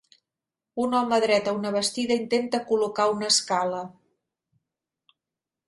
[0.83, 3.85] Un home dret a una bastida intenta col·locar una escala.